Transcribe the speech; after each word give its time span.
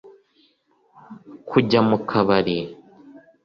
kujya 1.49 1.79
mu 1.89 1.97
kabari 2.09 2.57